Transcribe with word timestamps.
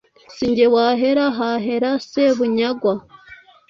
Sinjye 0.35 0.65
wahera, 0.75 1.25
hahera 1.37 1.89
Sebunyagwa 2.09 2.93